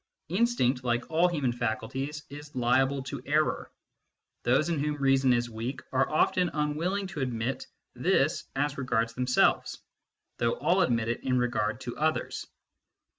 Instinct, 0.29 0.83
like 0.83 1.07
all 1.11 1.27
human 1.27 1.51
faculties, 1.53 2.23
is 2.27 2.55
liable 2.55 3.03
to 3.03 3.21
error. 3.23 3.71
Those 4.41 4.67
in 4.69 4.79
whom 4.79 4.95
reason 4.95 5.31
is 5.31 5.47
weak 5.47 5.81
are 5.91 6.09
often 6.09 6.49
unwilling 6.55 7.05
to 7.05 7.19
admit 7.21 7.67
this 7.93 8.45
as 8.55 8.79
regards 8.79 9.13
themselves, 9.13 9.77
though 10.39 10.53
all 10.53 10.81
admit 10.81 11.09
it 11.09 11.23
in 11.23 11.37
regard 11.37 11.81
to 11.81 11.95
others. 11.99 12.47